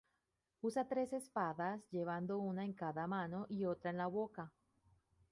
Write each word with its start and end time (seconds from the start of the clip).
Usa 0.61 0.83
tres 0.87 1.13
espadas, 1.13 1.79
llevando 1.91 2.39
una 2.39 2.65
en 2.65 2.73
cada 2.73 3.05
mano 3.05 3.45
y 3.49 3.65
otra 3.65 3.91
en 3.91 3.97
la 3.97 4.07
boca. 4.07 4.51